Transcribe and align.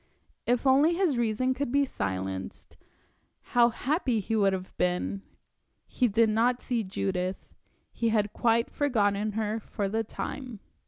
If 0.47 0.65
only 0.65 0.95
his 0.95 1.15
reason 1.15 1.53
could 1.53 1.71
be 1.71 1.85
silenced, 1.85 2.75
how 3.39 3.69
happy 3.69 4.19
he 4.19 4.35
would 4.35 4.51
have 4.51 4.75
been! 4.75 5.21
He 5.85 6.07
did 6.07 6.27
not 6.31 6.59
see 6.59 6.83
Judith; 6.83 7.45
he 7.93 8.09
had 8.09 8.33
quite 8.33 8.71
forgotten 8.71 9.33
her 9.33 9.59
for 9.59 9.87
the 9.87 10.03
time. 10.03 10.59